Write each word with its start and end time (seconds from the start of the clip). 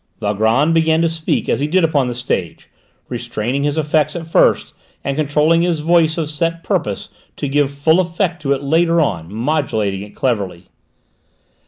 Valgrand 0.19 0.73
began 0.73 0.99
to 1.03 1.07
speak 1.07 1.47
as 1.47 1.59
he 1.59 1.67
did 1.67 1.83
upon 1.83 2.07
the 2.07 2.15
stage, 2.15 2.67
restraining 3.07 3.61
his 3.61 3.77
effects 3.77 4.15
at 4.15 4.25
first 4.25 4.73
and 5.03 5.15
controlling 5.15 5.61
his 5.61 5.81
voice 5.81 6.17
of 6.17 6.27
set 6.27 6.63
purpose 6.63 7.09
to 7.35 7.47
give 7.47 7.69
full 7.69 7.99
effect 7.99 8.41
to 8.41 8.51
it 8.51 8.63
later 8.63 8.99
on, 8.99 9.31
modulating 9.31 10.01
it 10.01 10.15
cleverly. 10.15 10.69